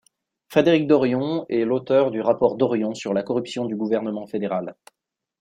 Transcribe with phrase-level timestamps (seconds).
[0.49, 4.73] Frédéric Dorion est l'auteur du rapport Dorion sur la corruption du gouvernement fédéral.